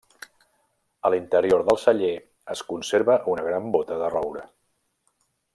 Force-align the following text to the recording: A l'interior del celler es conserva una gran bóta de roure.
A 1.09 1.11
l'interior 1.13 1.61
del 1.67 1.79
celler 1.83 2.11
es 2.55 2.65
conserva 2.71 3.21
una 3.35 3.47
gran 3.51 3.71
bóta 3.79 4.03
de 4.05 4.13
roure. 4.19 4.49